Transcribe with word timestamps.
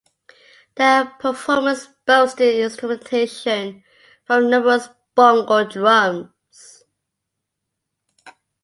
The 0.77 1.11
performance 1.19 1.85
boasted 2.07 2.55
instrumentation 2.55 3.83
from 4.25 4.49
numerous 4.49 4.89
bongo 5.15 5.63
drums. 5.69 6.81